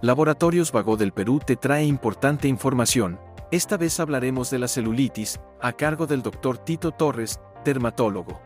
[0.00, 3.18] Laboratorios Vago del Perú te trae importante información.
[3.50, 6.58] Esta vez hablaremos de la celulitis, a cargo del Dr.
[6.58, 8.40] Tito Torres, dermatólogo.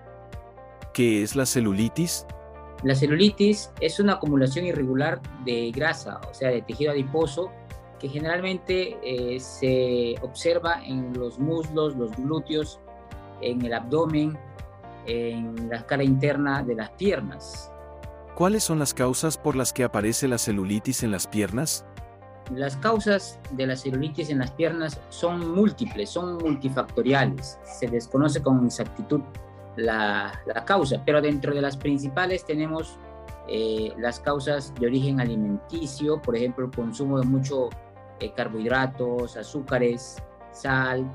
[0.94, 2.26] ¿Qué es la celulitis?
[2.84, 7.50] La celulitis es una acumulación irregular de grasa, o sea, de tejido adiposo,
[8.00, 12.80] que generalmente eh, se observa en los muslos, los glúteos,
[13.42, 14.38] en el abdomen,
[15.04, 17.71] en la cara interna de las piernas.
[18.34, 21.84] ¿Cuáles son las causas por las que aparece la celulitis en las piernas?
[22.54, 27.58] Las causas de la celulitis en las piernas son múltiples, son multifactoriales.
[27.64, 29.20] Se desconoce con exactitud
[29.76, 30.32] la,
[30.66, 32.98] causa, pero dentro de las principales tenemos
[33.48, 37.68] eh, las causas de origen alimenticio, por ejemplo, el consumo de mucho
[38.20, 40.16] eh, carbohidratos, azúcares,
[40.52, 41.10] sal,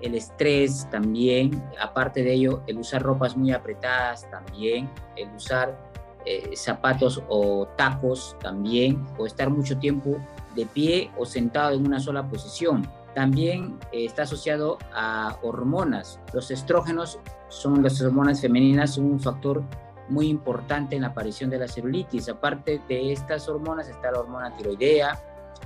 [0.00, 5.92] el estrés también, aparte de ello, el usar ropas muy apretadas también, el usar
[6.26, 10.16] eh, zapatos o tacos también, o estar mucho tiempo
[10.54, 12.88] de pie o sentado en una sola posición.
[13.14, 16.20] También eh, está asociado a hormonas.
[16.32, 19.62] Los estrógenos son las hormonas femeninas, son un factor
[20.08, 22.28] muy importante en la aparición de la celulitis.
[22.28, 25.18] Aparte de estas hormonas está la hormona tiroidea,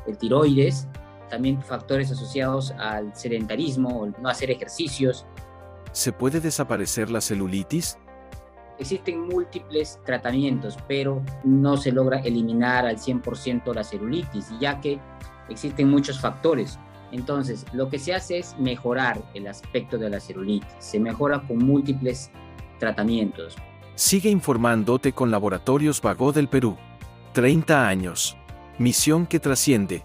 [0.07, 0.89] el tiroides,
[1.29, 5.27] también factores asociados al sedentarismo, o no hacer ejercicios.
[5.93, 7.99] ¿Se puede desaparecer la celulitis?
[8.79, 14.99] Existen múltiples tratamientos, pero no se logra eliminar al 100% la celulitis, ya que
[15.49, 16.79] existen muchos factores.
[17.13, 20.69] Entonces, lo que se hace es mejorar el aspecto de la celulitis.
[20.79, 22.31] Se mejora con múltiples
[22.79, 23.57] tratamientos.
[23.95, 26.77] Sigue informándote con Laboratorios Vago del Perú.
[27.33, 28.37] 30 años.
[28.79, 30.05] Misión que trasciende.